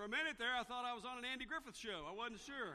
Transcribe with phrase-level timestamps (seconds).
[0.00, 2.08] For a minute there, I thought I was on an Andy Griffith show.
[2.08, 2.72] I wasn't sure.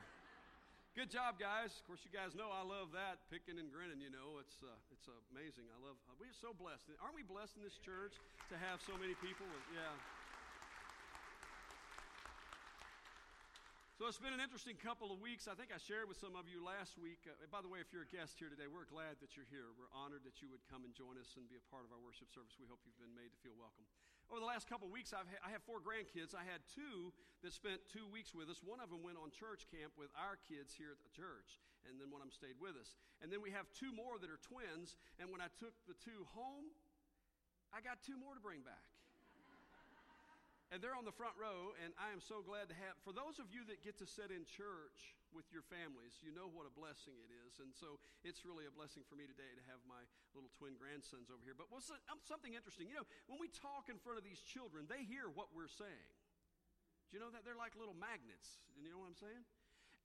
[0.93, 1.73] Good job, guys.
[1.73, 3.97] Of course, you guys know I love that picking and grinning.
[3.97, 5.65] You know, it's uh, it's amazing.
[5.73, 5.97] I love.
[6.21, 6.85] We're so blessed.
[7.01, 8.13] Aren't we blessed in this church
[8.53, 9.49] to have so many people?
[9.73, 9.89] Yeah.
[13.97, 15.49] So it's been an interesting couple of weeks.
[15.49, 17.25] I think I shared with some of you last week.
[17.25, 19.73] Uh, by the way, if you're a guest here today, we're glad that you're here.
[19.73, 22.01] We're honored that you would come and join us and be a part of our
[22.05, 22.53] worship service.
[22.61, 23.89] We hope you've been made to feel welcome.
[24.33, 26.33] Over the last couple weeks, I've ha- I have four grandkids.
[26.33, 27.13] I had two
[27.45, 28.57] that spent two weeks with us.
[28.65, 32.01] One of them went on church camp with our kids here at the church, and
[32.01, 32.97] then one of them stayed with us.
[33.21, 34.97] And then we have two more that are twins.
[35.21, 36.73] And when I took the two home,
[37.69, 38.94] I got two more to bring back
[40.75, 42.99] and they're on the front row, and I am so glad to have.
[43.07, 46.51] For those of you that get to sit in church with your families, you know
[46.51, 47.95] what a blessing it is, and so
[48.27, 50.03] it's really a blessing for me today to have my
[50.35, 51.55] little twin grandsons over here.
[51.55, 52.91] But what's um, something interesting?
[52.91, 56.11] You know, when we talk in front of these children, they hear what we're saying.
[57.07, 58.59] Do you know that they're like little magnets?
[58.75, 59.47] You know what I'm saying?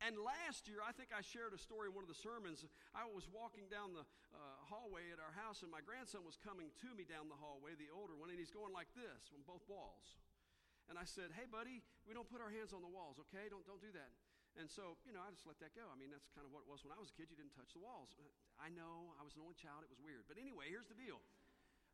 [0.07, 2.63] And last year, I think I shared a story in one of the sermons.
[2.95, 4.39] I was walking down the uh,
[4.71, 7.91] hallway at our house, and my grandson was coming to me down the hallway, the
[7.91, 10.15] older one, and he's going like this on both walls.
[10.91, 13.47] And I said, hey, buddy, we don't put our hands on the walls, okay?
[13.47, 14.11] Don't, don't do that.
[14.59, 15.87] And so, you know, I just let that go.
[15.87, 17.31] I mean, that's kind of what it was when I was a kid.
[17.31, 18.19] You didn't touch the walls.
[18.59, 19.87] I know, I was an only child.
[19.87, 20.27] It was weird.
[20.27, 21.23] But anyway, here's the deal.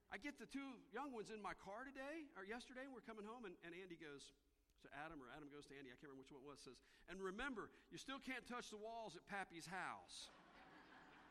[0.08, 3.28] I get the two young ones in my car today, or yesterday, and we're coming
[3.28, 4.32] home, and, and Andy goes
[4.86, 5.92] to Adam, or Adam goes to Andy.
[5.92, 6.64] I can't remember which one it was.
[6.64, 6.78] Says,
[7.12, 10.32] and remember, you still can't touch the walls at Pappy's house.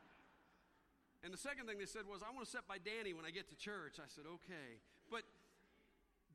[1.25, 3.31] and the second thing they said was, I want to sit by Danny when I
[3.31, 3.97] get to church.
[3.97, 4.83] I said, okay.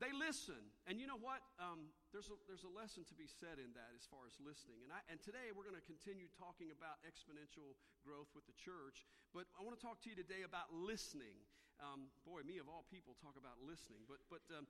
[0.01, 0.57] They listen.
[0.89, 1.45] And you know what?
[1.61, 4.81] Um, there's, a, there's a lesson to be said in that as far as listening.
[4.81, 9.05] And, I, and today we're going to continue talking about exponential growth with the church.
[9.29, 11.37] But I want to talk to you today about listening.
[11.77, 14.01] Um, boy, me of all people talk about listening.
[14.09, 14.65] But, but um,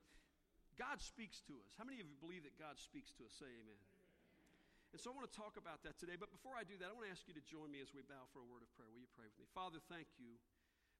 [0.76, 1.72] God speaks to us.
[1.80, 3.32] How many of you believe that God speaks to us?
[3.32, 3.80] Say amen.
[4.92, 6.20] And so I want to talk about that today.
[6.20, 8.04] But before I do that, I want to ask you to join me as we
[8.04, 8.92] bow for a word of prayer.
[8.92, 9.48] Will you pray with me?
[9.56, 10.36] Father, thank you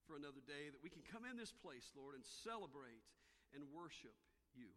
[0.09, 3.05] for another day that we can come in this place, Lord, and celebrate
[3.53, 4.15] and worship
[4.53, 4.69] you.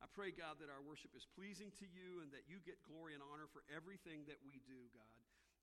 [0.00, 3.12] I pray, God, that our worship is pleasing to you and that you get glory
[3.12, 5.16] and honor for everything that we do, God.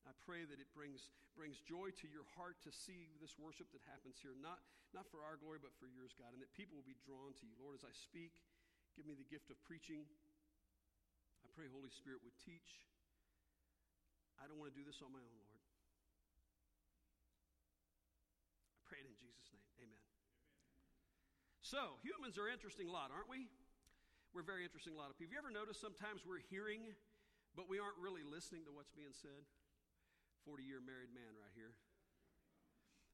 [0.06, 3.82] I pray that it brings, brings joy to your heart to see this worship that
[3.90, 4.62] happens here, not,
[4.94, 7.44] not for our glory, but for yours, God, and that people will be drawn to
[7.44, 7.52] you.
[7.58, 8.30] Lord, as I speak,
[8.94, 10.06] give me the gift of preaching.
[11.42, 12.78] I pray, Holy Spirit, would teach.
[14.38, 15.62] I don't want to do this on my own, Lord.
[18.70, 19.66] I pray it in Jesus' name.
[19.82, 20.04] Amen.
[21.68, 23.44] So, humans are interesting lot, aren't we?
[24.32, 25.36] We're very interesting lot of people.
[25.36, 26.80] You ever notice sometimes we're hearing,
[27.52, 29.44] but we aren't really listening to what's being said?
[30.48, 31.76] 40 year married man right here.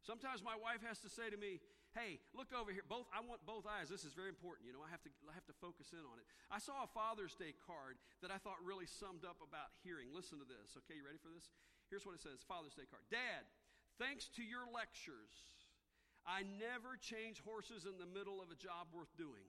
[0.06, 1.58] Sometimes my wife has to say to me,
[1.98, 2.86] "Hey, look over here.
[2.86, 3.90] Both I want both eyes.
[3.90, 4.70] This is very important.
[4.70, 6.90] You know, I have to I have to focus in on it." I saw a
[6.94, 10.14] Father's Day card that I thought really summed up about hearing.
[10.14, 10.78] Listen to this.
[10.78, 11.50] Okay, you ready for this?
[11.90, 12.46] Here's what it says.
[12.46, 13.02] Father's Day card.
[13.10, 13.50] Dad,
[13.98, 15.63] thanks to your lectures,
[16.24, 19.44] I never change horses in the middle of a job worth doing.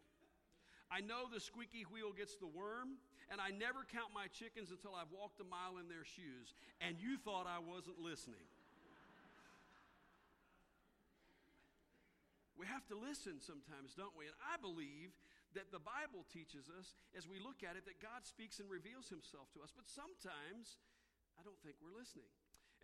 [0.92, 4.94] I know the squeaky wheel gets the worm, and I never count my chickens until
[4.94, 6.54] I've walked a mile in their shoes.
[6.78, 8.46] And you thought I wasn't listening.
[12.56, 14.30] We have to listen sometimes, don't we?
[14.30, 15.12] And I believe
[15.56, 19.08] that the Bible teaches us, as we look at it, that God speaks and reveals
[19.12, 19.72] himself to us.
[19.72, 20.80] But sometimes
[21.40, 22.30] I don't think we're listening.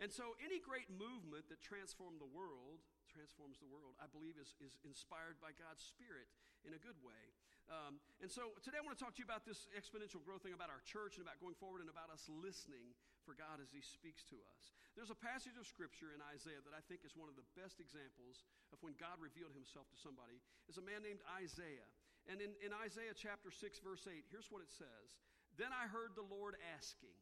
[0.00, 2.80] And so, any great movement that transformed the world,
[3.12, 6.32] transforms the world, I believe is, is inspired by God's Spirit
[6.64, 7.22] in a good way.
[7.70, 10.56] Um, and so, today I want to talk to you about this exponential growth thing
[10.56, 12.90] about our church and about going forward and about us listening
[13.22, 14.74] for God as He speaks to us.
[14.98, 17.78] There's a passage of Scripture in Isaiah that I think is one of the best
[17.78, 18.42] examples
[18.74, 20.42] of when God revealed Himself to somebody.
[20.66, 21.86] It's a man named Isaiah.
[22.30, 25.18] And in, in Isaiah chapter 6, verse 8, here's what it says
[25.54, 27.16] Then I heard the Lord asking,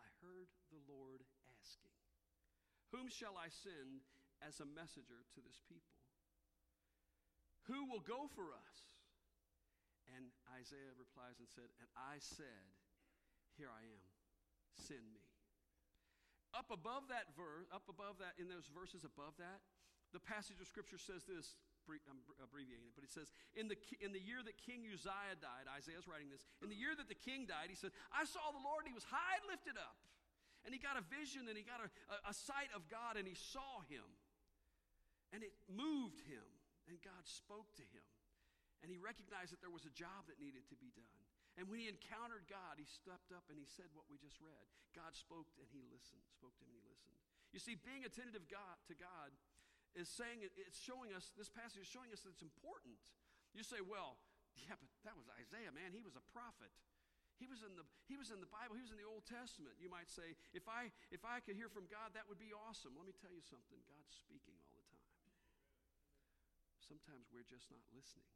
[0.00, 1.20] I heard the Lord
[1.60, 1.96] asking,
[2.90, 4.02] Whom shall I send
[4.42, 5.94] as a messenger to this people?
[7.70, 8.78] Who will go for us?
[10.16, 10.26] And
[10.58, 12.66] Isaiah replies and said, And I said,
[13.54, 14.10] Here I am,
[14.74, 15.22] send me.
[16.50, 19.62] Up above that verse, up above that, in those verses above that,
[20.10, 21.54] the passage of Scripture says this
[21.90, 25.34] I'm um, abbreviating it, but it says, in the, in the year that King Uzziah
[25.42, 28.54] died, Isaiah's writing this, in the year that the king died, he said, I saw
[28.54, 29.98] the Lord, he was high and lifted up.
[30.64, 33.24] And he got a vision and he got a, a, a sight of God, and
[33.24, 34.04] he saw him.
[35.32, 36.44] And it moved him,
[36.90, 38.06] and God spoke to him.
[38.82, 41.20] And he recognized that there was a job that needed to be done.
[41.60, 44.64] And when he encountered God, he stepped up and he said what we just read.
[44.96, 47.18] God spoke and he listened, spoke to him and he listened.
[47.52, 49.36] You see, being attentive God, to God
[49.92, 52.96] is saying, it's showing us, this passage is showing us that it's important.
[53.52, 54.16] You say, well,
[54.58, 55.94] Yeah, but that was Isaiah, man.
[55.94, 56.70] He was a prophet.
[57.40, 58.76] He was in the he was in the Bible.
[58.76, 59.80] He was in the Old Testament.
[59.80, 62.92] You might say, if I if I could hear from God, that would be awesome.
[62.92, 63.80] Let me tell you something.
[63.88, 65.32] God's speaking all the time.
[66.84, 68.28] Sometimes we're just not listening.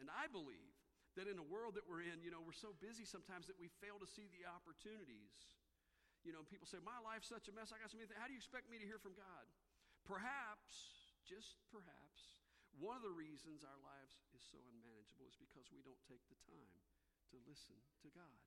[0.00, 0.72] And I believe
[1.20, 3.68] that in a world that we're in, you know, we're so busy sometimes that we
[3.84, 5.60] fail to see the opportunities.
[6.24, 7.68] You know, people say, My life's such a mess.
[7.68, 8.16] I got so many things.
[8.16, 9.44] How do you expect me to hear from God?
[10.08, 12.40] Perhaps, just perhaps,
[12.80, 16.38] one of the reasons our lives is so unmanageable is because we don't take the
[16.48, 16.80] time
[17.32, 18.38] to listen to God.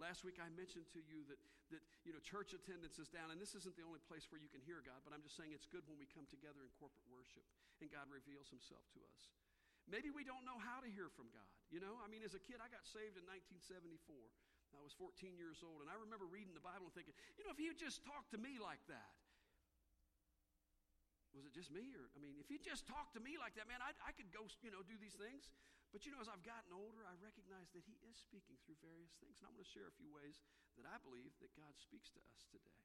[0.00, 3.36] Last week I mentioned to you that, that you know, church attendance is down, and
[3.36, 5.68] this isn't the only place where you can hear God, but I'm just saying it's
[5.68, 7.44] good when we come together in corporate worship
[7.84, 9.32] and God reveals himself to us.
[9.90, 11.52] Maybe we don't know how to hear from God.
[11.68, 13.98] You know, I mean, as a kid, I got saved in 1974.
[14.72, 17.52] I was 14 years old, and I remember reading the Bible and thinking, you know,
[17.52, 19.12] if you just talked to me like that,
[21.36, 21.92] was it just me?
[21.96, 24.28] Or, I mean, if you just talked to me like that, man, I, I could
[24.32, 25.48] go, you know, do these things.
[25.92, 29.12] But, you know, as I've gotten older, I recognize that He is speaking through various
[29.20, 29.36] things.
[29.38, 30.40] And I'm going to share a few ways
[30.80, 32.80] that I believe that God speaks to us today.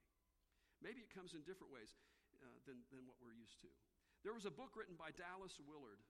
[0.83, 1.95] Maybe it comes in different ways
[2.43, 3.71] uh, than, than what we're used to.
[4.27, 6.03] There was a book written by Dallas Willard,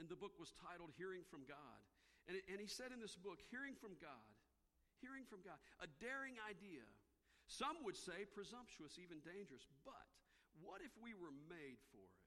[0.00, 1.82] and the book was titled Hearing from God.
[2.24, 4.32] And, it, and he said in this book, Hearing from God,
[5.04, 6.86] hearing from God, a daring idea.
[7.50, 10.08] Some would say presumptuous, even dangerous, but
[10.62, 12.21] what if we were made for it?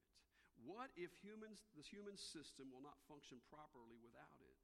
[0.65, 4.57] What if humans, this human system will not function properly without it?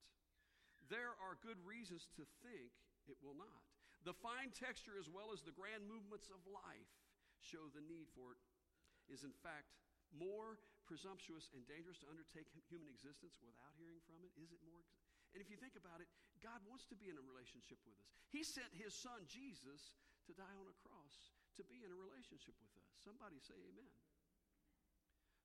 [0.89, 2.74] There are good reasons to think
[3.06, 3.62] it will not.
[4.01, 6.89] The fine texture as well as the grand movements of life
[7.38, 8.42] show the need for it
[9.13, 9.77] is in fact
[10.09, 10.57] more
[10.89, 14.33] presumptuous and dangerous to undertake human existence without hearing from it?
[14.36, 14.83] Is it more?
[15.31, 16.12] And if you think about it,
[16.44, 18.12] God wants to be in a relationship with us.
[18.27, 19.95] He sent his son Jesus
[20.27, 22.92] to die on a cross to be in a relationship with us.
[23.00, 23.88] Somebody say amen.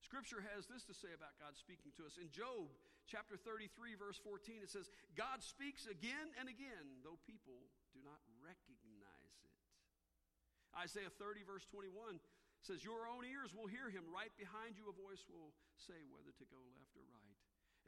[0.07, 2.15] Scripture has this to say about God speaking to us.
[2.15, 2.71] In Job
[3.11, 4.87] chapter 33, verse 14, it says,
[5.19, 7.59] God speaks again and again, though people
[7.91, 9.59] do not recognize it.
[10.79, 12.23] Isaiah 30, verse 21
[12.63, 14.07] says, Your own ears will hear him.
[14.15, 17.39] Right behind you, a voice will say whether to go left or right.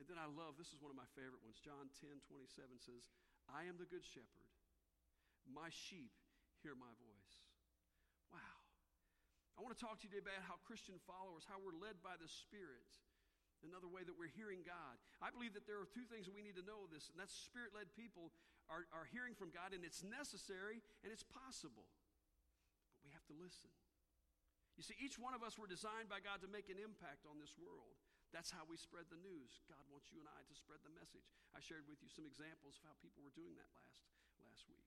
[0.02, 1.62] And then I love, this is one of my favorite ones.
[1.62, 3.06] John 10, 27 says,
[3.46, 4.50] I am the good shepherd.
[5.46, 6.10] My sheep
[6.66, 7.07] hear my voice.
[9.58, 12.14] I want to talk to you today about how Christian followers, how we're led by
[12.14, 12.86] the Spirit.
[13.66, 14.94] Another way that we're hearing God.
[15.18, 17.74] I believe that there are two things we need to know this, and that's spirit
[17.74, 18.30] led people
[18.70, 21.90] are, are hearing from God, and it's necessary and it's possible.
[22.94, 23.74] But we have to listen.
[24.78, 27.42] You see, each one of us were designed by God to make an impact on
[27.42, 27.98] this world.
[28.30, 29.58] That's how we spread the news.
[29.66, 31.26] God wants you and I to spread the message.
[31.50, 34.06] I shared with you some examples of how people were doing that last,
[34.38, 34.86] last week.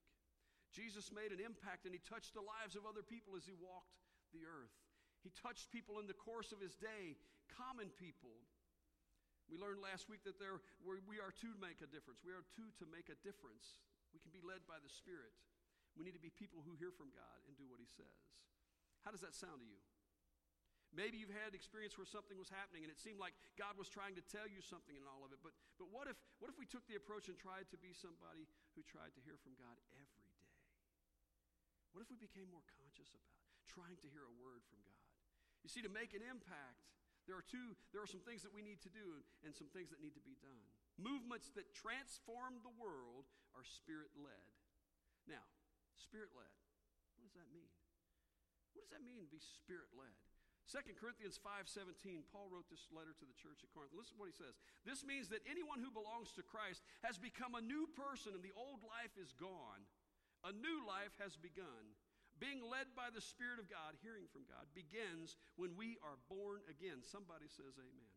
[0.72, 4.00] Jesus made an impact and he touched the lives of other people as he walked
[4.32, 4.72] the earth.
[5.22, 7.14] He touched people in the course of his day,
[7.52, 8.34] common people.
[9.46, 12.24] We learned last week that there, we are to make a difference.
[12.24, 13.84] We are to to make a difference.
[14.10, 15.32] We can be led by the Spirit.
[15.94, 18.16] We need to be people who hear from God and do what he says.
[19.04, 19.80] How does that sound to you?
[20.92, 24.12] Maybe you've had experience where something was happening and it seemed like God was trying
[24.20, 25.40] to tell you something in all of it.
[25.40, 28.44] But, but what, if, what if we took the approach and tried to be somebody
[28.76, 30.28] who tried to hear from God every day?
[31.92, 33.41] what if we became more conscious about
[33.72, 35.08] trying to hear a word from God?
[35.64, 36.84] You see, to make an impact,
[37.26, 39.94] there are two, there are some things that we need to do and some things
[39.94, 40.66] that need to be done.
[40.98, 44.46] Movements that transform the world are spirit led.
[45.24, 45.46] Now,
[45.94, 46.50] spirit led,
[47.14, 47.70] what does that mean?
[48.74, 50.12] What does that mean to be spirit led?
[50.70, 53.92] 2 Corinthians 5:17 Paul wrote this letter to the church at Corinth.
[53.92, 54.56] Listen to what he says.
[54.86, 58.54] This means that anyone who belongs to Christ has become a new person and the
[58.56, 59.84] old life is gone.
[60.42, 61.94] A new life has begun.
[62.42, 66.58] Being led by the Spirit of God, hearing from God, begins when we are born
[66.66, 66.98] again.
[67.06, 68.12] Somebody says amen.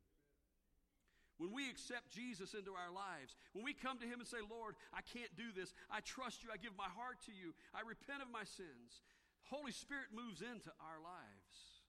[1.38, 4.74] When we accept Jesus into our lives, when we come to Him and say, Lord,
[4.89, 5.77] I can't do this.
[5.94, 6.50] I trust you.
[6.50, 7.53] I give my heart to you.
[7.70, 9.05] I repent of my sins.
[9.53, 11.86] Holy Spirit moves into our lives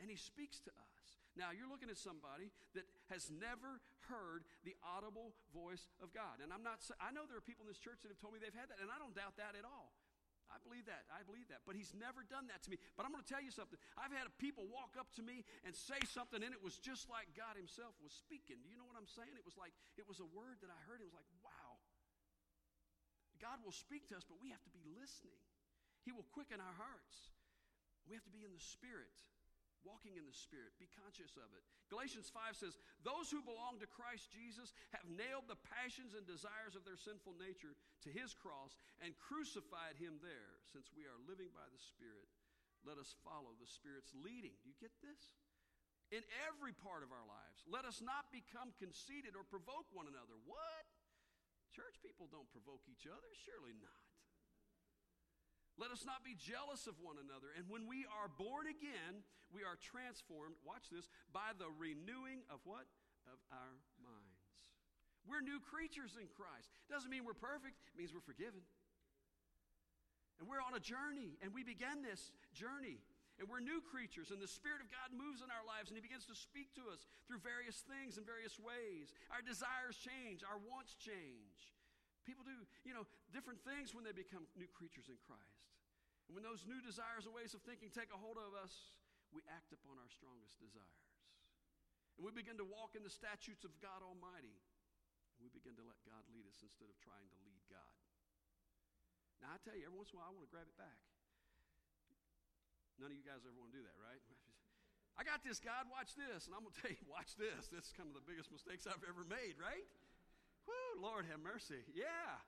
[0.00, 1.20] and He speaks to us.
[1.36, 6.40] Now, you're looking at somebody that has never heard the audible voice of God.
[6.40, 8.40] And I'm not, I know there are people in this church that have told me
[8.40, 9.92] they've had that, and I don't doubt that at all.
[10.52, 11.08] I believe that.
[11.12, 11.64] I believe that.
[11.64, 12.76] But he's never done that to me.
[12.94, 13.78] But I'm going to tell you something.
[13.96, 17.32] I've had people walk up to me and say something, and it was just like
[17.32, 18.60] God himself was speaking.
[18.60, 19.34] Do you know what I'm saying?
[19.34, 21.00] It was like, it was a word that I heard.
[21.00, 21.80] It was like, wow.
[23.42, 25.36] God will speak to us, but we have to be listening.
[26.04, 27.34] He will quicken our hearts.
[28.08, 29.16] We have to be in the Spirit
[29.84, 30.74] walking in the Spirit.
[30.80, 31.62] Be conscious of it.
[31.92, 36.74] Galatians 5 says, Those who belong to Christ Jesus have nailed the passions and desires
[36.74, 38.74] of their sinful nature to his cross
[39.04, 40.58] and crucified him there.
[40.72, 42.26] Since we are living by the Spirit,
[42.82, 44.56] let us follow the Spirit's leading.
[44.60, 45.36] Do you get this?
[46.12, 47.64] in every part of our lives.
[47.64, 50.36] Let us not become conceited or provoke one another.
[50.44, 50.84] What?
[51.74, 53.30] Church people don't provoke each other?
[53.34, 54.03] Surely not.
[55.74, 57.50] Let us not be jealous of one another.
[57.58, 62.62] And when we are born again, we are transformed, watch this, by the renewing of
[62.62, 62.86] what?
[63.26, 64.42] Of our minds.
[65.26, 66.70] We're new creatures in Christ.
[66.86, 68.62] Doesn't mean we're perfect, it means we're forgiven.
[70.38, 73.02] And we're on a journey, and we began this journey
[73.38, 76.04] and we're new creatures, and the Spirit of God moves in our lives, and He
[76.04, 79.10] begins to speak to us through various things in various ways.
[79.34, 81.74] Our desires change, our wants change.
[82.24, 82.56] People do,
[82.88, 85.64] you know, different things when they become new creatures in Christ.
[86.28, 88.72] And when those new desires and ways of thinking take a hold of us,
[89.28, 91.04] we act upon our strongest desires.
[92.16, 94.56] And we begin to walk in the statutes of God Almighty.
[95.36, 97.94] And we begin to let God lead us instead of trying to lead God.
[99.42, 100.96] Now, I tell you, every once in a while, I want to grab it back.
[103.02, 104.22] None of you guys ever want to do that, right?
[105.18, 106.46] I got this, God, watch this.
[106.46, 107.66] And I'm going to tell you, watch this.
[107.68, 109.84] This is kind of the biggest mistakes I've ever made, right?
[110.64, 111.84] Whoo, Lord have mercy.
[111.92, 112.40] Yeah.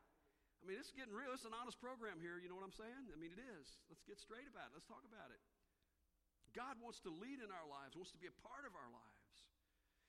[0.60, 1.30] I mean, it's getting real.
[1.36, 2.40] It's an honest program here.
[2.40, 3.12] You know what I'm saying?
[3.12, 3.78] I mean, it is.
[3.86, 4.74] Let's get straight about it.
[4.74, 5.42] Let's talk about it.
[6.56, 9.52] God wants to lead in our lives, wants to be a part of our lives.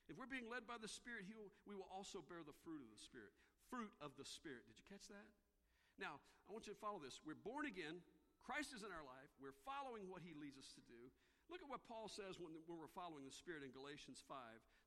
[0.08, 2.80] If we're being led by the Spirit, he will, we will also bear the fruit
[2.80, 3.36] of the Spirit.
[3.68, 4.64] Fruit of the Spirit.
[4.64, 5.28] Did you catch that?
[6.00, 7.20] Now, I want you to follow this.
[7.28, 8.00] We're born again,
[8.40, 9.28] Christ is in our life.
[9.44, 11.12] We're following what he leads us to do.
[11.48, 14.36] Look at what Paul says when, when we're following the Spirit in Galatians 5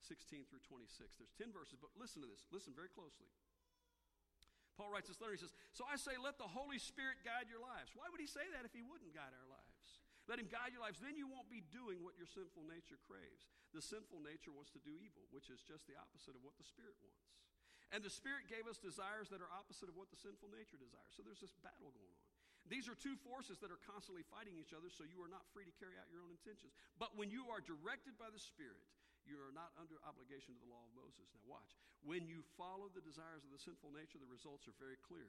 [0.05, 1.17] 16 through 26.
[1.21, 2.49] There's 10 verses, but listen to this.
[2.53, 3.29] Listen very closely.
[4.81, 5.37] Paul writes this letter.
[5.37, 7.93] He says, So I say, let the Holy Spirit guide your lives.
[7.93, 10.01] Why would he say that if he wouldn't guide our lives?
[10.25, 11.03] Let him guide your lives.
[11.05, 13.51] Then you won't be doing what your sinful nature craves.
[13.77, 16.65] The sinful nature wants to do evil, which is just the opposite of what the
[16.65, 17.29] Spirit wants.
[17.91, 21.13] And the Spirit gave us desires that are opposite of what the sinful nature desires.
[21.13, 22.30] So there's this battle going on.
[22.69, 25.65] These are two forces that are constantly fighting each other, so you are not free
[25.67, 26.75] to carry out your own intentions.
[27.01, 28.85] But when you are directed by the Spirit,
[29.25, 31.29] you are not under obligation to the law of Moses.
[31.35, 31.77] Now, watch.
[32.05, 35.29] When you follow the desires of the sinful nature, the results are very clear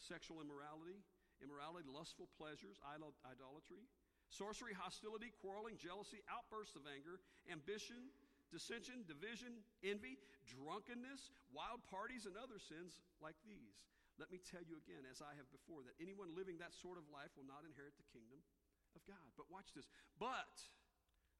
[0.00, 0.96] sexual immorality,
[1.44, 3.84] immorality, lustful pleasures, idolatry,
[4.32, 7.20] sorcery, hostility, quarreling, jealousy, outbursts of anger,
[7.52, 8.08] ambition,
[8.48, 10.16] dissension, division, envy,
[10.48, 13.84] drunkenness, wild parties, and other sins like these.
[14.20, 17.08] Let me tell you again, as I have before, that anyone living that sort of
[17.08, 18.44] life will not inherit the kingdom
[18.92, 19.24] of God.
[19.40, 19.88] But watch this.
[20.20, 20.60] But,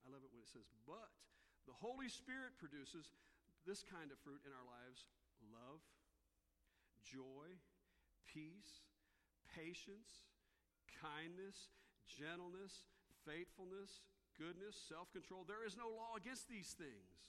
[0.00, 1.12] I love it when it says, but
[1.68, 3.12] the Holy Spirit produces
[3.68, 5.04] this kind of fruit in our lives
[5.52, 5.84] love,
[7.04, 7.52] joy,
[8.24, 8.88] peace,
[9.44, 10.24] patience,
[10.88, 11.68] kindness,
[12.08, 12.88] gentleness,
[13.28, 14.08] faithfulness,
[14.40, 15.44] goodness, self control.
[15.44, 17.28] There is no law against these things.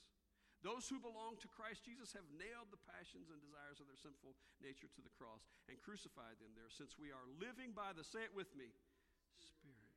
[0.62, 4.38] Those who belong to Christ Jesus have nailed the passions and desires of their sinful
[4.62, 8.22] nature to the cross and crucified them there, since we are living by the, say
[8.22, 8.70] it with me,
[9.42, 9.90] Spirit.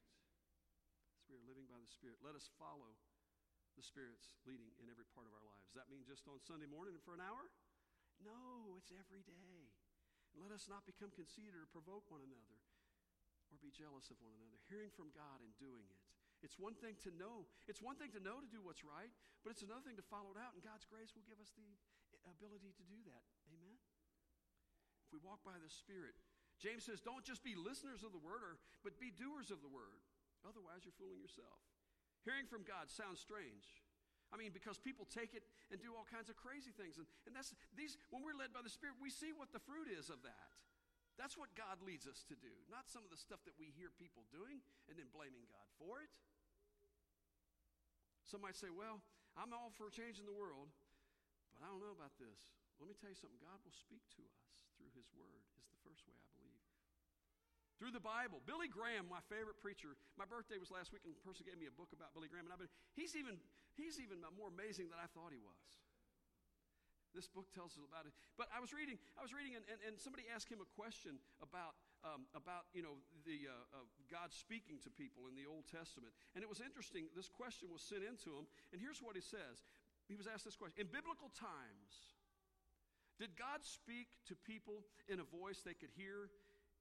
[1.21, 2.97] As we are living by the Spirit, let us follow
[3.77, 5.69] the Spirit's leading in every part of our lives.
[5.69, 7.45] Does that mean just on Sunday morning for an hour?
[8.25, 9.69] No, it's every day.
[10.33, 12.59] And let us not become conceited or provoke one another
[13.53, 16.04] or be jealous of one another, hearing from God and doing it.
[16.43, 17.47] It's one thing to know.
[17.69, 19.11] It's one thing to know to do what's right,
[19.41, 21.69] but it's another thing to follow it out, and God's grace will give us the
[22.27, 23.25] ability to do that.
[23.49, 23.77] Amen?
[25.05, 26.17] If we walk by the Spirit,
[26.57, 29.71] James says, don't just be listeners of the word, or, but be doers of the
[29.71, 30.01] word.
[30.45, 31.57] Otherwise, you're fooling yourself.
[32.23, 33.81] Hearing from God sounds strange.
[34.33, 36.97] I mean, because people take it and do all kinds of crazy things.
[36.97, 39.85] And, and that's these, when we're led by the Spirit, we see what the fruit
[39.85, 40.49] is of that.
[41.15, 43.87] That's what God leads us to do, not some of the stuff that we hear
[43.95, 44.59] people doing
[44.91, 46.11] and then blaming God for it.
[48.27, 48.99] Some might say, well,
[49.39, 50.71] I'm all for changing the world,
[51.55, 52.55] but I don't know about this.
[52.81, 55.79] Let me tell you something God will speak to us through His Word, is the
[55.87, 56.63] first way I believe.
[57.79, 58.43] Through the Bible.
[58.43, 61.67] Billy Graham, my favorite preacher, my birthday was last week, and a person gave me
[61.67, 63.39] a book about Billy Graham, and I've been, he's even,
[63.79, 65.59] he's even more amazing than I thought he was.
[67.15, 68.13] This book tells us about it.
[68.35, 71.15] But I was reading, I was reading, and, and, and somebody asked him a question
[71.39, 75.63] about, um, about you know, the, uh, uh, God speaking to people in the Old
[75.71, 76.11] Testament.
[76.35, 77.07] And it was interesting.
[77.15, 78.45] This question was sent into him,
[78.75, 79.63] and here's what he says.
[80.11, 82.19] He was asked this question In biblical times,
[83.15, 86.29] did God speak to people in a voice they could hear?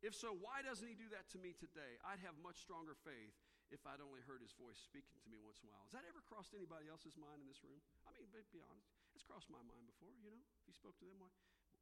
[0.03, 1.97] If so, why doesn't he do that to me today?
[2.05, 3.33] I'd have much stronger faith
[3.73, 5.87] if I'd only heard his voice speaking to me once in a while.
[5.89, 7.81] Has that ever crossed anybody else's mind in this room?
[8.05, 9.04] I mean, be honest.
[9.15, 11.23] It's crossed my mind before, you know, if he spoke to them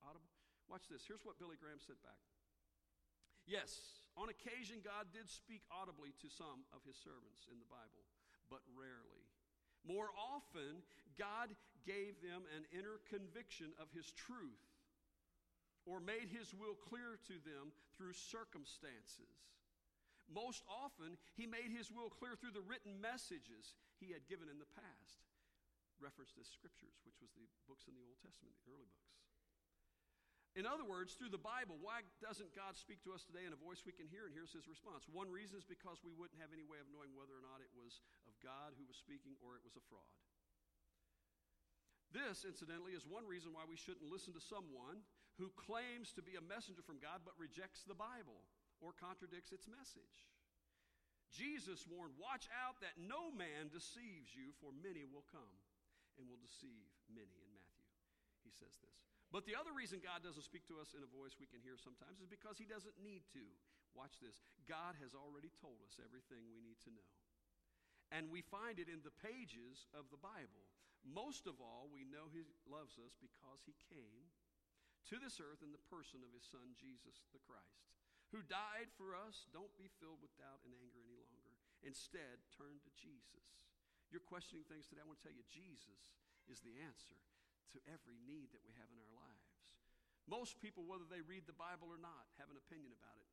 [0.05, 0.29] audible.
[0.69, 1.05] Watch this.
[1.05, 2.21] Here's what Billy Graham said back.
[3.49, 8.07] Yes, on occasion, God did speak audibly to some of his servants in the Bible,
[8.47, 9.27] but rarely.
[9.83, 10.87] More often,
[11.19, 11.51] God
[11.83, 14.63] gave them an inner conviction of his truth
[15.83, 19.51] or made his will clear to them through circumstances.
[20.31, 24.63] Most often, he made his will clear through the written messages he had given in
[24.63, 25.32] the past.
[26.03, 29.23] Referenced as scriptures, which was the books in the Old Testament, the early books.
[30.53, 33.61] In other words, through the Bible, why doesn't God speak to us today in a
[33.65, 34.29] voice we can hear?
[34.29, 35.09] And here's his response.
[35.09, 37.73] One reason is because we wouldn't have any way of knowing whether or not it
[37.73, 40.13] was of God who was speaking or it was a fraud.
[42.13, 45.01] This, incidentally, is one reason why we shouldn't listen to someone
[45.41, 48.45] who claims to be a messenger from God but rejects the Bible
[48.85, 50.29] or contradicts its message.
[51.33, 55.57] Jesus warned, Watch out that no man deceives you, for many will come
[56.21, 57.39] and will deceive many.
[57.45, 57.87] In Matthew,
[58.45, 58.97] he says this.
[59.33, 61.81] But the other reason God doesn't speak to us in a voice we can hear
[61.81, 63.45] sometimes is because he doesn't need to.
[63.93, 64.41] Watch this.
[64.65, 67.13] God has already told us everything we need to know.
[68.13, 70.69] And we find it in the pages of the Bible.
[71.05, 74.29] Most of all, we know he loves us because he came
[75.09, 77.89] to this earth in the person of his son, Jesus the Christ,
[78.31, 79.49] who died for us.
[79.51, 81.57] Don't be filled with doubt and anger any longer.
[81.83, 83.49] Instead, turn to Jesus.
[84.13, 85.01] You're questioning things today.
[85.01, 87.17] I want to tell you, Jesus is the answer
[87.73, 89.49] to every need that we have in our lives.
[90.29, 93.33] Most people, whether they read the Bible or not, have an opinion about it.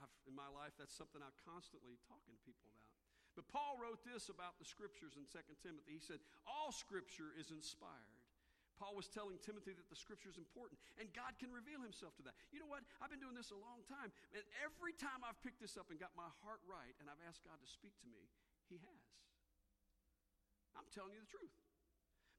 [0.30, 2.94] in my life, that's something I'm constantly talking to people about.
[3.34, 5.98] But Paul wrote this about the scriptures in 2 Timothy.
[5.98, 8.23] He said, All scripture is inspired.
[8.84, 12.22] Paul was telling Timothy that the scripture is important and God can reveal himself to
[12.28, 12.36] that.
[12.52, 12.84] You know what?
[13.00, 15.96] I've been doing this a long time, and every time I've picked this up and
[15.96, 18.28] got my heart right and I've asked God to speak to me,
[18.68, 19.04] He has.
[20.76, 21.56] I'm telling you the truth.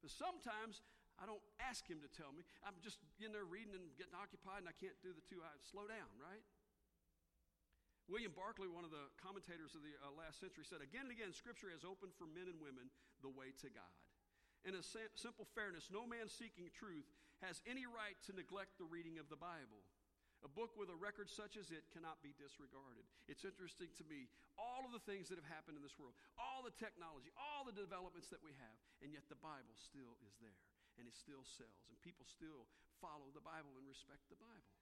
[0.05, 0.85] But sometimes
[1.17, 2.45] I don't ask Him to tell me.
[2.61, 5.41] I'm just in there reading and getting occupied, and I can't do the two.
[5.41, 6.45] I slow down, right?
[8.05, 11.33] William Barclay, one of the commentators of the uh, last century, said, Again and again,
[11.33, 12.93] Scripture has opened for men and women
[13.25, 13.89] the way to God.
[14.65, 14.81] In a
[15.13, 17.05] simple fairness, no man seeking truth
[17.45, 19.85] has any right to neglect the reading of the Bible.
[20.41, 23.05] A book with a record such as it cannot be disregarded.
[23.29, 26.65] It's interesting to me, all of the things that have happened in this world, all
[26.65, 30.61] the technology, all the developments that we have, and yet the Bible still is there,
[30.97, 32.69] and it still sells, and people still
[33.01, 34.73] follow the Bible and respect the Bible.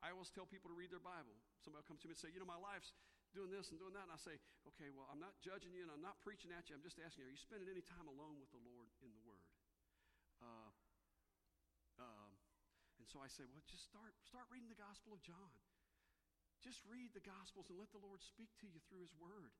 [0.00, 1.36] I always tell people to read their Bible.
[1.60, 2.96] Somebody will come to me and say, You know, my life's
[3.32, 4.06] doing this and doing that.
[4.10, 4.36] And I say,
[4.68, 6.76] Okay, well, I'm not judging you and I'm not preaching at you.
[6.76, 9.22] I'm just asking you, are you spending any time alone with the Lord in the
[9.24, 9.46] Word?
[10.40, 10.70] Uh,
[12.00, 12.30] um,
[13.00, 15.52] and so I say, well, just start, start reading the Gospel of John.
[16.60, 19.52] Just read the Gospels and let the Lord speak to you through His Word.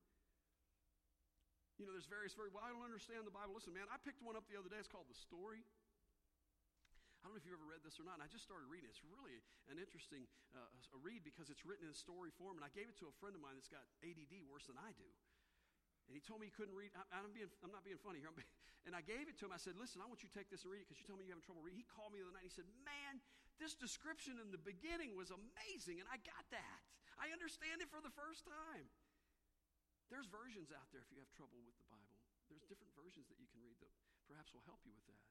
[1.81, 3.57] You know, there's various very, well, I don't understand the Bible.
[3.57, 4.77] Listen, man, I picked one up the other day.
[4.77, 5.65] It's called The Story.
[7.21, 8.17] I don't know if you've ever read this or not.
[8.17, 8.89] And I just started reading.
[8.89, 9.37] It's really
[9.69, 10.25] an interesting
[10.57, 12.57] uh, a read because it's written in story form.
[12.57, 14.89] And I gave it to a friend of mine that's got ADD worse than I
[14.97, 15.05] do.
[16.09, 16.89] And he told me he couldn't read.
[16.97, 18.33] I, am being, I'm not being funny here.
[18.89, 19.53] and I gave it to him.
[19.53, 21.21] I said, Listen, I want you to take this and read it because you told
[21.21, 21.77] me you're having trouble reading.
[21.77, 23.21] He called me the other night and he said, Man,
[23.61, 26.01] this description in the beginning was amazing.
[26.01, 26.81] And I got that.
[27.21, 28.89] I understand it for the first time.
[30.09, 32.17] There's versions out there if you have trouble with the Bible.
[32.51, 33.93] There's different versions that you can read that
[34.27, 35.23] perhaps will help you with that.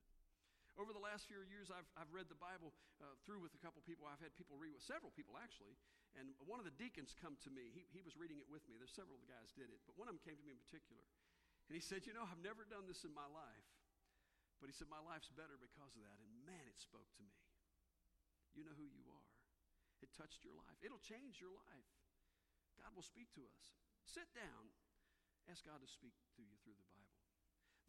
[0.78, 2.70] Over the last few years, I've, I've read the Bible
[3.02, 4.06] uh, through with a couple people.
[4.06, 5.74] I've had people read with several people, actually.
[6.18, 7.70] And one of the deacons come to me.
[7.74, 8.78] He, he was reading it with me.
[8.78, 10.61] There's several of the guys did it, but one of them came to me in
[10.62, 11.02] particular.
[11.70, 13.66] And he said, You know, I've never done this in my life.
[14.59, 16.18] But he said, My life's better because of that.
[16.18, 17.35] And man, it spoke to me.
[18.54, 19.30] You know who you are.
[20.02, 20.78] It touched your life.
[20.83, 21.88] It'll change your life.
[22.80, 23.64] God will speak to us.
[24.02, 24.72] Sit down.
[25.46, 26.99] Ask God to speak to you through the Bible.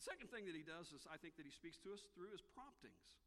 [0.01, 2.41] Second thing that he does is I think that he speaks to us through his
[2.41, 3.21] promptings.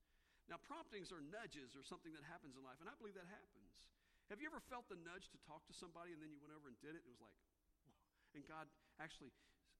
[0.50, 3.87] Now, promptings are nudges or something that happens in life, and I believe that happens.
[4.26, 6.66] Have you ever felt the nudge to talk to somebody and then you went over
[6.66, 7.06] and did it?
[7.06, 7.38] And it was like,
[8.34, 8.66] and God
[8.98, 9.30] actually,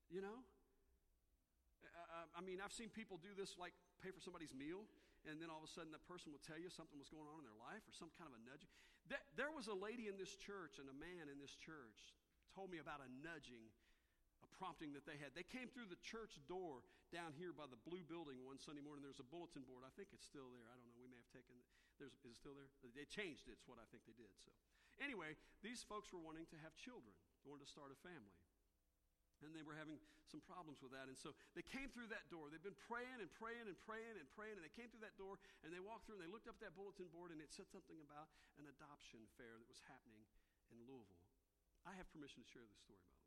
[0.07, 0.47] you know?
[1.83, 4.87] Uh, I mean, I've seen people do this like pay for somebody's meal,
[5.27, 7.43] and then all of a sudden that person will tell you something was going on
[7.43, 8.65] in their life or some kind of a nudge.
[9.35, 12.15] There was a lady in this church and a man in this church
[12.55, 13.69] told me about a nudging
[14.53, 15.33] prompting that they had.
[15.33, 19.07] They came through the church door down here by the blue building one Sunday morning.
[19.07, 19.87] There's a bulletin board.
[19.87, 20.67] I think it's still there.
[20.69, 20.99] I don't know.
[20.99, 21.67] We may have taken it.
[21.97, 22.69] There's, is it still there?
[22.83, 23.57] They changed it.
[23.57, 24.31] It's what I think they did.
[24.43, 24.51] So,
[24.99, 28.35] anyway, these folks were wanting to have children, they wanted to start a family.
[29.43, 31.05] And they were having some problems with that.
[31.05, 32.49] And so they came through that door.
[32.49, 34.57] They've been praying and praying and praying and praying.
[34.57, 36.65] And they came through that door and they walked through and they looked up at
[36.65, 40.25] that bulletin board and it said something about an adoption fair that was happening
[40.73, 41.21] in Louisville.
[41.85, 43.24] I have permission to share this story, by the way.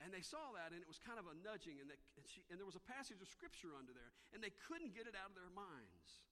[0.00, 2.40] And they saw that, and it was kind of a nudging, and, that, and, she,
[2.48, 5.28] and there was a passage of scripture under there, and they couldn't get it out
[5.28, 6.24] of their minds,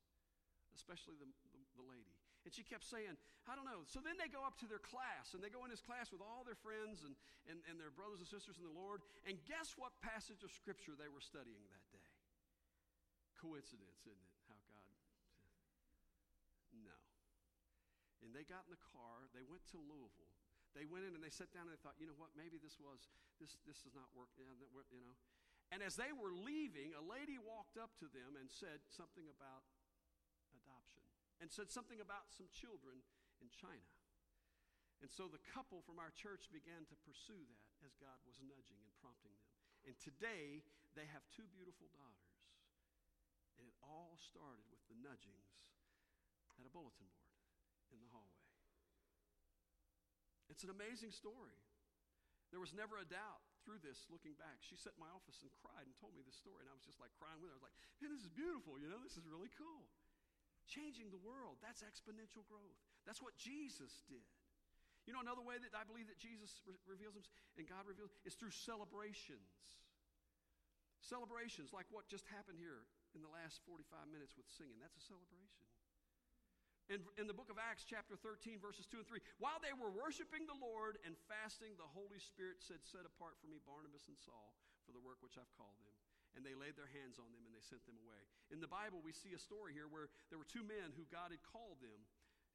[0.72, 2.16] especially the, the, the, lady.
[2.48, 3.12] And she kept saying,
[3.44, 3.85] I don't know.
[3.85, 6.24] So then they go up to their class, and they go in this class with
[6.24, 7.12] all their friends and,
[7.44, 10.96] and, and their brothers and sisters in the Lord, and guess what passage of scripture
[10.96, 12.09] they were studying that day?
[13.37, 14.33] Coincidence, isn't it?
[14.48, 14.96] How God.
[16.88, 16.96] No.
[18.24, 20.38] And they got in the car, they went to Louisville
[20.78, 22.78] They went in and they sat down and they thought, you know what, maybe this
[22.78, 23.10] was,
[23.42, 24.54] this, this does not work, you know.
[25.74, 29.66] And as they were leaving, a lady walked up to them and said something about
[30.54, 31.02] adoption
[31.42, 33.02] and said something about some children
[33.42, 33.90] in China.
[35.02, 38.78] And so the couple from our church began to pursue that as God was nudging
[38.82, 39.50] and prompting them.
[39.86, 40.62] And today,
[40.94, 42.34] they have two beautiful daughters.
[43.58, 45.58] And it all started with the nudgings
[46.58, 47.34] at a bulletin board
[47.94, 48.38] in the hallway.
[50.48, 51.56] It's an amazing story.
[52.48, 54.64] There was never a doubt through this looking back.
[54.64, 56.84] She sat in my office and cried and told me this story, and I was
[56.84, 57.56] just like crying with her.
[57.56, 59.84] I was like, man, this is beautiful, you know, this is really cool.
[60.64, 62.80] Changing the world, that's exponential growth.
[63.04, 64.24] That's what Jesus did.
[65.08, 68.12] You know, another way that I believe that Jesus re- reveals himself and God reveals
[68.28, 69.80] is through celebrations.
[71.00, 72.84] Celebrations like what just happened here
[73.16, 74.76] in the last 45 minutes with singing.
[74.84, 75.64] That's a celebration.
[76.88, 79.92] In, in the book of Acts, chapter 13, verses 2 and 3, while they were
[79.92, 84.16] worshiping the Lord and fasting, the Holy Spirit said, Set apart for me Barnabas and
[84.16, 84.57] Saul
[84.88, 85.92] for the work which I've called them.
[86.33, 88.20] And they laid their hands on them and they sent them away.
[88.48, 91.29] In the Bible, we see a story here where there were two men who God
[91.29, 92.01] had called them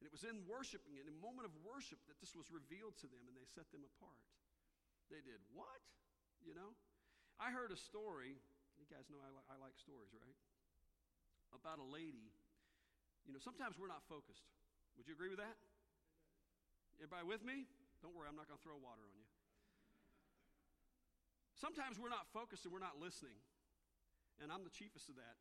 [0.02, 3.08] and it was in worshiping, in a moment of worship, that this was revealed to
[3.08, 4.20] them and they set them apart.
[5.08, 5.80] They did what?
[6.42, 6.74] You know?
[7.38, 8.36] I heard a story.
[8.76, 10.36] You guys know I, li- I like stories, right?
[11.54, 12.33] About a lady.
[13.24, 14.44] You know, sometimes we're not focused.
[14.96, 15.56] Would you agree with that?
[17.00, 17.66] Everybody with me?
[18.04, 19.26] Don't worry, I'm not going to throw water on you.
[21.56, 23.40] Sometimes we're not focused and we're not listening.
[24.42, 25.38] And I'm the chiefest of that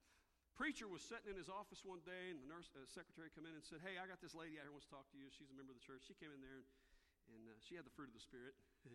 [0.53, 3.53] preacher was sitting in his office one day, and the nurse uh, secretary come in
[3.57, 5.29] and said, "Hey, I got this lady out here wants to talk to you.
[5.33, 6.69] She's a member of the church." She came in there, and,
[7.33, 8.53] and uh, she had the fruit of the spirit.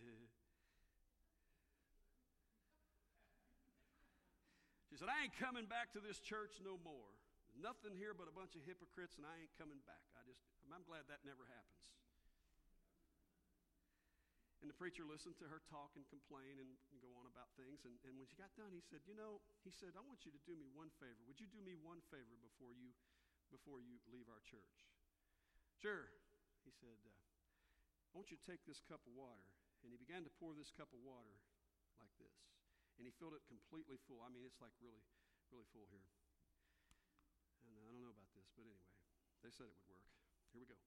[4.88, 7.17] she said, "I ain't coming back to this church no more.
[7.58, 10.06] Nothing here but a bunch of hypocrites, and I ain't coming back.
[10.14, 10.38] I just,
[10.70, 11.90] I'm glad that never happens."
[14.58, 17.86] And the preacher listened to her talk and complain and, and go on about things.
[17.86, 20.34] And, and when she got done, he said, You know, he said, I want you
[20.34, 21.22] to do me one favor.
[21.30, 22.90] Would you do me one favor before you,
[23.54, 24.90] before you leave our church?
[25.78, 26.10] Sure.
[26.66, 27.22] He said, uh,
[28.10, 29.46] I want you to take this cup of water.
[29.86, 31.38] And he began to pour this cup of water
[32.02, 32.34] like this.
[32.98, 34.26] And he filled it completely full.
[34.26, 35.06] I mean, it's like really,
[35.54, 36.10] really full here.
[37.62, 38.88] And I don't know about this, but anyway,
[39.44, 40.08] they said it would work.
[40.56, 40.80] Here we go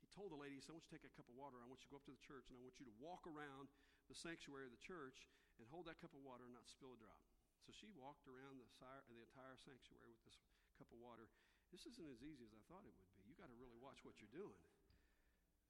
[0.00, 1.60] He told the lady, he said, I want you to take a cup of water.
[1.60, 3.28] I want you to go up to the church and I want you to walk
[3.28, 3.68] around
[4.08, 5.28] the sanctuary of the church
[5.60, 7.20] and hold that cup of water and not spill a drop.
[7.68, 8.66] So she walked around the,
[9.12, 10.40] the entire sanctuary with this
[10.80, 11.28] cup of water.
[11.70, 13.22] This isn't as easy as I thought it would be.
[13.28, 14.58] You got to really watch what you're doing.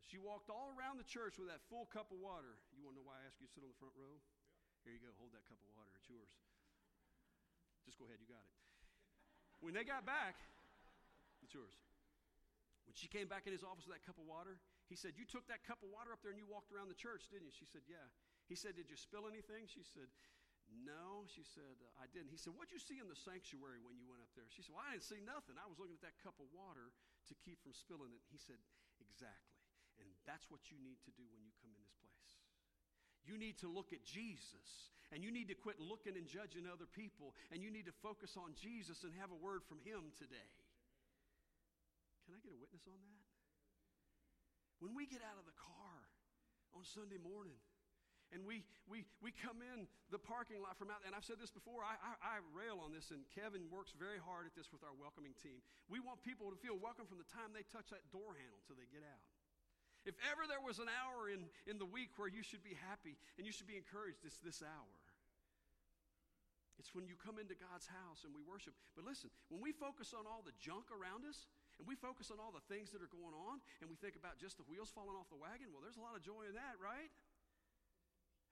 [0.03, 2.59] She walked all around the church with that full cup of water.
[2.75, 4.19] You want to know why I asked you to sit on the front row?
[4.19, 4.89] Yeah.
[4.89, 5.15] Here you go.
[5.23, 5.93] Hold that cup of water.
[5.95, 6.33] It's yours.
[7.87, 8.19] Just go ahead.
[8.19, 8.55] You got it.
[9.63, 10.43] When they got back,
[11.43, 11.75] it's yours.
[12.87, 14.59] When she came back in his office with that cup of water,
[14.91, 16.99] he said, You took that cup of water up there and you walked around the
[16.99, 17.55] church, didn't you?
[17.55, 18.05] She said, Yeah.
[18.51, 19.65] He said, Did you spill anything?
[19.71, 20.11] She said,
[20.69, 21.25] No.
[21.31, 22.35] She said, I didn't.
[22.35, 24.45] He said, What'd you see in the sanctuary when you went up there?
[24.51, 25.57] She said, Well, I didn't see nothing.
[25.57, 26.91] I was looking at that cup of water
[27.31, 28.23] to keep from spilling it.
[28.29, 28.59] He said,
[29.01, 29.63] Exactly.
[30.03, 32.31] And that's what you need to do when you come in this place.
[33.23, 36.91] You need to look at Jesus and you need to quit looking and judging other
[36.91, 40.51] people and you need to focus on Jesus and have a word from Him today.
[42.27, 43.23] Can I get a witness on that?
[44.79, 45.99] When we get out of the car
[46.75, 47.59] on Sunday morning
[48.35, 51.53] and we, we, we come in the parking lot from out, and I've said this
[51.53, 54.81] before, I, I, I rail on this, and Kevin works very hard at this with
[54.81, 55.61] our welcoming team.
[55.93, 58.81] We want people to feel welcome from the time they touch that door handle till
[58.81, 59.23] they get out.
[60.03, 63.15] If ever there was an hour in, in the week where you should be happy
[63.39, 64.97] and you should be encouraged, it's this hour.
[66.81, 68.75] It's when you come into God's house and we worship.
[68.99, 71.47] But listen, when we focus on all the junk around us,
[71.83, 74.39] and we focus on all the things that are going on and we think about
[74.39, 76.79] just the wheels falling off the wagon, well, there's a lot of joy in that,
[76.79, 77.11] right?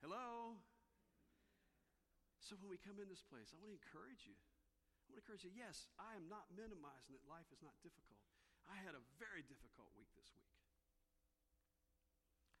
[0.03, 0.59] Hello?
[2.43, 4.35] So when we come in this place, I want to encourage you.
[4.35, 8.19] I want to encourage you, yes, I am not minimizing that life is not difficult.
[8.67, 10.51] I had a very difficult week this week.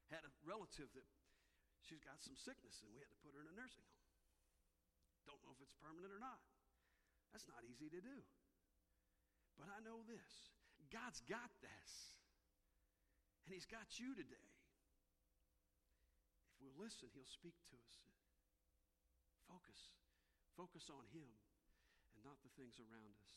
[0.07, 1.03] Had a relative that
[1.83, 4.07] she's got some sickness and we had to put her in a nursing home.
[5.27, 6.39] Don't know if it's permanent or not.
[7.35, 8.23] That's not easy to do.
[9.59, 10.60] But I know this
[10.91, 11.91] God's got this.
[13.47, 14.51] And He's got you today.
[16.51, 17.95] If we'll listen, He'll speak to us.
[19.47, 19.95] Focus.
[20.53, 21.31] Focus on Him
[22.15, 23.33] and not the things around us.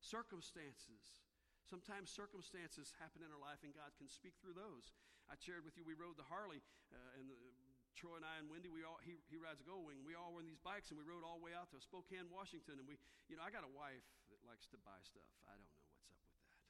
[0.00, 1.22] Circumstances.
[1.64, 4.92] Sometimes circumstances happen in our life and God can speak through those.
[5.28, 6.60] I shared with you, we rode the Harley,
[6.92, 7.36] uh, and the,
[7.94, 10.02] Troy and I and Wendy, we all, he, he rides a Goldwing.
[10.02, 12.26] We all were in these bikes and we rode all the way out to Spokane,
[12.26, 12.82] Washington.
[12.82, 12.98] And we,
[13.30, 14.02] you know, I got a wife
[14.34, 15.30] that likes to buy stuff.
[15.46, 16.66] I don't know what's up with that.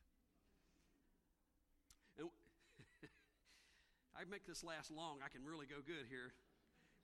[2.20, 2.30] And
[4.14, 5.20] I make this last long.
[5.20, 6.32] I can really go good here.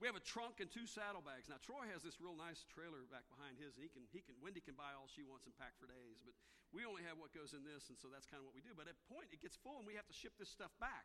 [0.01, 1.53] We have a trunk and two saddlebags.
[1.53, 4.39] Now Troy has this real nice trailer back behind his, and he can he can
[4.41, 6.25] Wendy can buy all she wants and pack for days.
[6.25, 6.33] But
[6.73, 8.73] we only have what goes in this, and so that's kind of what we do.
[8.73, 11.05] But at point, it gets full, and we have to ship this stuff back.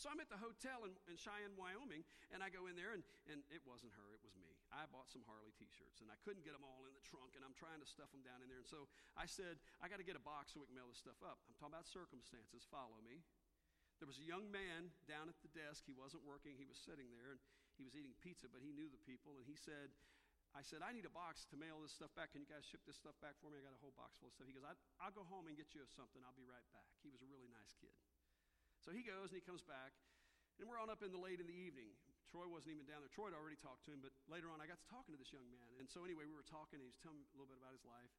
[0.00, 2.00] So I'm at the hotel in, in Cheyenne, Wyoming,
[2.32, 4.56] and I go in there, and, and it wasn't her, it was me.
[4.72, 7.36] I bought some Harley t shirts, and I couldn't get them all in the trunk,
[7.36, 8.64] and I'm trying to stuff them down in there.
[8.64, 8.88] And so
[9.20, 11.44] I said, I got to get a box so we can mail this stuff up.
[11.44, 12.64] I'm talking about circumstances.
[12.64, 13.20] Follow me.
[14.02, 15.86] There was a young man down at the desk.
[15.86, 17.40] He wasn't working, he was sitting there, and
[17.78, 19.94] he was eating pizza, but he knew the people, and he said,
[20.58, 22.34] I said, I need a box to mail this stuff back.
[22.34, 23.62] Can you guys ship this stuff back for me?
[23.62, 24.50] I got a whole box full of stuff.
[24.50, 24.66] He goes,
[24.98, 26.18] I'll go home and get you something.
[26.26, 26.90] I'll be right back.
[27.06, 27.94] He was a really nice kid.
[28.82, 29.94] So he goes and he comes back,
[30.58, 31.94] and we're on up in the late in the evening.
[32.26, 33.12] Troy wasn't even down there.
[33.14, 35.30] Troy had already talked to him, but later on I got to talking to this
[35.30, 35.78] young man.
[35.78, 37.70] And so anyway, we were talking, and he was telling me a little bit about
[37.70, 38.10] his life.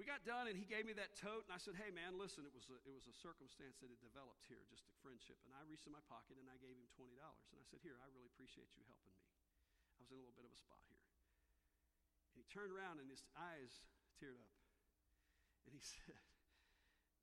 [0.00, 2.48] We got done, and he gave me that tote, and I said, "Hey, man, listen,
[2.48, 5.52] it was a, it was a circumstance that had developed here, just a friendship." And
[5.52, 8.00] I reached in my pocket and I gave him twenty dollars, and I said, "Here,
[8.00, 9.28] I really appreciate you helping me."
[9.96, 11.04] I was in a little bit of a spot here,
[12.32, 13.84] and he turned around and his eyes
[14.16, 14.56] teared up,
[15.68, 16.16] and he said,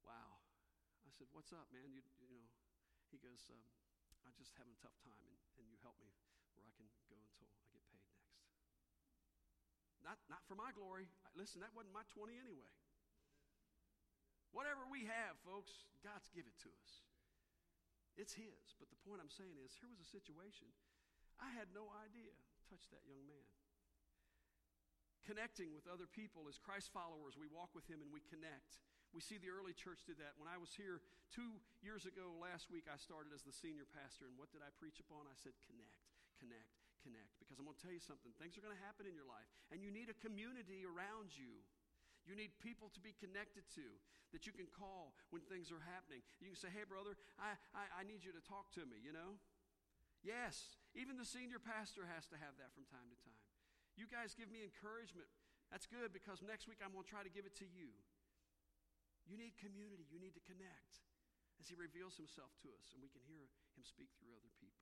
[0.05, 0.45] "Wow."
[1.03, 1.89] I said, "What's up, man?
[1.89, 2.45] You, you know?"
[3.09, 3.65] He goes, um,
[4.29, 6.13] "I'm just having a tough time, and, and you help me
[6.53, 8.29] where I can go until I get paid next."
[10.09, 11.05] Not, not for my glory.
[11.37, 12.73] Listen, that wasn't my 20 anyway.
[14.49, 17.05] Whatever we have, folks, God's give it to us.
[18.17, 18.73] It's His.
[18.81, 20.65] But the point I'm saying is, here was a situation.
[21.37, 22.33] I had no idea.
[22.73, 23.45] Touch that young man.
[25.29, 28.81] Connecting with other people as Christ followers, we walk with Him and we connect.
[29.13, 30.33] We see the early church did that.
[30.41, 34.25] When I was here two years ago, last week, I started as the senior pastor.
[34.25, 35.29] And what did I preach upon?
[35.29, 36.01] I said, connect,
[36.41, 37.39] connect, connect.
[37.41, 39.47] Because I'm going to tell you something things are going to happen in your life,
[39.71, 41.63] and you need a community around you.
[42.27, 43.85] You need people to be connected to
[44.35, 46.21] that you can call when things are happening.
[46.37, 49.09] You can say, hey, brother, I, I, I need you to talk to me, you
[49.09, 49.41] know?
[50.21, 53.43] Yes, even the senior pastor has to have that from time to time.
[53.95, 55.31] You guys give me encouragement.
[55.71, 57.93] That's good because next week I'm going to try to give it to you.
[59.25, 61.05] You need community, you need to connect
[61.61, 63.45] as He reveals Himself to us, and we can hear
[63.77, 64.78] Him speak through other people.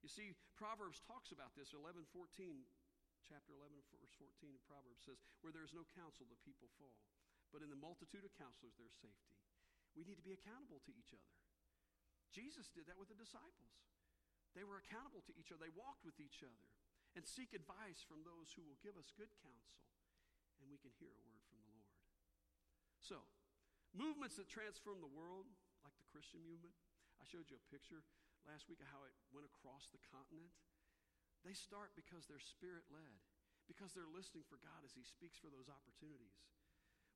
[0.00, 1.76] You see, Proverbs talks about this.
[1.76, 2.64] 11, 14,
[3.28, 6.96] chapter 11, verse 14 of Proverbs says, Where there is no counsel, the people fall.
[7.52, 9.36] But in the multitude of counselors, there's safety.
[9.92, 11.34] We need to be accountable to each other.
[12.30, 13.74] Jesus did that with the disciples.
[14.54, 16.66] They were accountable to each other, they walked with each other
[17.14, 19.78] and seek advice from those who will give us good counsel,
[20.62, 21.90] and we can hear a word from the Lord.
[23.02, 23.18] So,
[23.90, 25.50] movements that transform the world,
[25.82, 26.74] like the Christian movement,
[27.20, 28.00] I showed you a picture
[28.48, 30.50] last week of how it went across the continent.
[31.44, 33.20] They start because they're spirit led,
[33.68, 36.40] because they're listening for God as He speaks for those opportunities.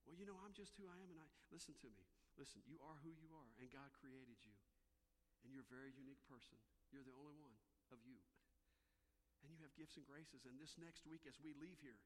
[0.05, 2.05] Well, you know, I'm just who I am, and I listen to me.
[2.37, 4.53] Listen, you are who you are, and God created you.
[5.45, 6.57] And you're a very unique person.
[6.93, 7.57] You're the only one
[7.93, 8.21] of you.
[9.45, 10.49] And you have gifts and graces.
[10.49, 12.01] And this next week, as we leave here,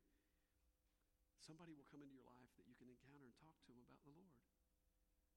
[1.39, 4.03] somebody will come into your life that you can encounter and talk to them about
[4.03, 4.35] the Lord.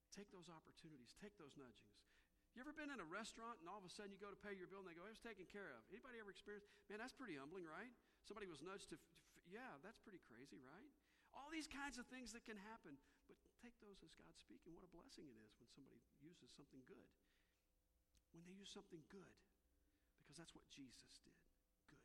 [0.09, 2.01] Take those opportunities, take those nudgings.
[2.51, 4.51] You ever been in a restaurant and all of a sudden you go to pay
[4.51, 5.79] your bill and they go, it was taken care of?
[5.87, 6.67] Anybody ever experienced?
[6.91, 7.91] Man, that's pretty humbling, right?
[8.27, 8.99] Somebody was nudged to,
[9.47, 10.91] yeah, that's pretty crazy, right?
[11.31, 12.99] All these kinds of things that can happen.
[13.31, 14.75] But take those as God speaking.
[14.75, 17.07] What a blessing it is when somebody uses something good.
[18.35, 19.35] When they use something good,
[20.19, 21.39] because that's what Jesus did.
[21.87, 22.03] Good.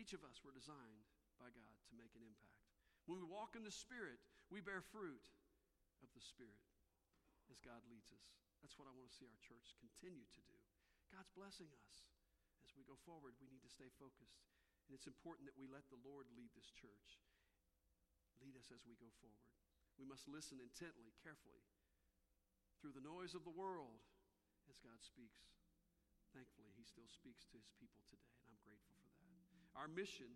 [0.00, 1.04] Each of us were designed
[1.36, 2.64] by God to make an impact.
[3.04, 5.20] When we walk in the Spirit, we bear fruit
[6.00, 6.64] of the Spirit
[7.48, 8.26] as God leads us.
[8.60, 10.58] That's what I want to see our church continue to do.
[11.12, 11.94] God's blessing us.
[12.64, 14.44] As we go forward, we need to stay focused.
[14.88, 17.20] And it's important that we let the Lord lead this church,
[18.40, 19.52] lead us as we go forward.
[19.96, 21.64] We must listen intently, carefully,
[22.80, 24.00] through the noise of the world
[24.68, 25.48] as God speaks.
[26.36, 29.32] Thankfully, He still speaks to His people today, and I'm grateful for that.
[29.74, 30.30] Our mission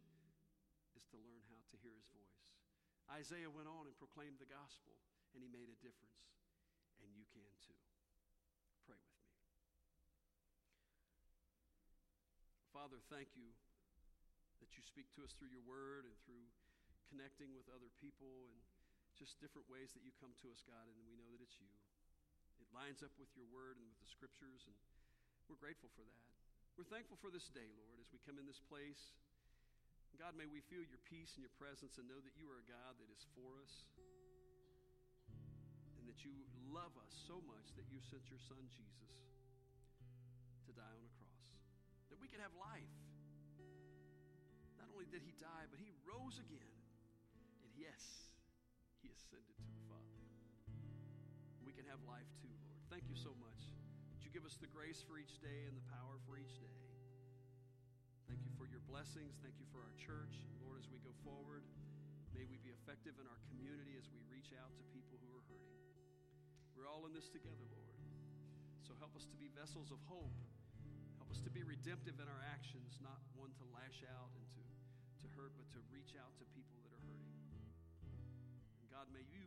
[0.96, 2.42] is to learn how to hear His voice.
[3.12, 4.96] Isaiah went on and proclaimed the gospel,
[5.36, 6.32] and he made a difference
[7.04, 7.78] and you can too.
[8.86, 9.28] Pray with me.
[12.72, 13.50] Father, thank you
[14.62, 16.46] that you speak to us through your word and through
[17.10, 18.58] connecting with other people and
[19.18, 21.70] just different ways that you come to us, God, and we know that it's you.
[22.62, 24.76] It lines up with your word and with the scriptures, and
[25.50, 26.24] we're grateful for that.
[26.78, 29.12] We're thankful for this day, Lord, as we come in this place.
[30.16, 32.68] God, may we feel your peace and your presence and know that you are a
[32.68, 33.74] God that is for us
[36.12, 36.36] that you
[36.68, 39.16] love us so much that you sent your son Jesus
[40.68, 41.48] to die on a cross,
[42.12, 42.92] that we could have life.
[44.76, 46.76] Not only did he die, but he rose again.
[47.64, 48.28] And yes,
[49.00, 50.20] he ascended to the Father.
[51.64, 52.76] We can have life too, Lord.
[52.92, 53.72] Thank you so much.
[54.12, 56.76] Would you give us the grace for each day and the power for each day?
[58.28, 59.40] Thank you for your blessings.
[59.40, 60.44] Thank you for our church.
[60.60, 61.64] Lord, as we go forward,
[62.36, 65.44] may we be effective in our community as we reach out to people who are
[65.48, 65.81] hurting.
[66.74, 67.92] We're all in this together, Lord.
[68.82, 70.34] So help us to be vessels of hope.
[71.20, 74.62] Help us to be redemptive in our actions, not one to lash out and to,
[75.22, 77.36] to hurt, but to reach out to people that are hurting.
[78.80, 79.44] And God, may you